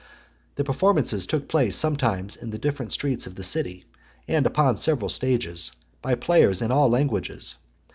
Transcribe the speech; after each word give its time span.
The 0.55 0.63
performances 0.63 1.27
took 1.27 1.47
place 1.47 1.75
sometimes 1.75 2.35
in 2.35 2.49
the 2.49 2.57
different 2.57 2.91
streets 2.91 3.27
of 3.27 3.35
the 3.35 3.43
city, 3.43 3.85
and 4.27 4.47
upon 4.47 4.77
several 4.77 5.09
stages, 5.09 5.73
by 6.01 6.15
players 6.15 6.59
in 6.63 6.71
all 6.71 6.89
languages. 6.89 7.57